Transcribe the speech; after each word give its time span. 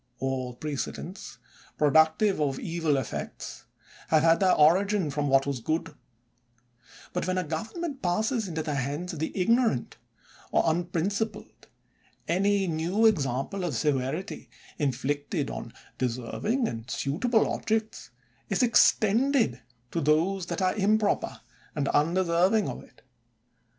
All 0.17 0.55
precedents 0.55 1.37
productive 1.77 2.41
of 2.41 2.57
evil 2.59 2.97
effects 2.97 3.65
have 4.07 4.23
had 4.23 4.39
their 4.39 4.53
origin 4.55 5.11
from 5.11 5.27
what 5.27 5.45
was 5.45 5.59
good; 5.59 5.93
but 7.13 7.27
when 7.27 7.37
a 7.37 7.43
government 7.43 8.01
passes 8.01 8.47
into 8.47 8.63
the 8.63 8.73
hands 8.73 9.13
of 9.13 9.19
the 9.19 9.31
ignorant 9.39 9.97
or 10.51 10.63
unprin 10.63 11.11
cipled, 11.11 11.67
any 12.27 12.65
new 12.65 13.05
example 13.05 13.63
of 13.63 13.75
severity, 13.75 14.49
inflicted 14.79 15.51
on 15.51 15.71
deserving 15.99 16.67
and 16.67 16.89
suitable 16.89 17.47
objects, 17.47 18.09
is 18.49 18.63
extended 18.63 19.61
to 19.91 20.01
those 20.01 20.47
that 20.47 20.63
are 20.63 20.73
improper 20.73 21.41
and 21.75 21.87
undeserving 21.89 22.67
of 22.67 22.83
it. 22.83 23.03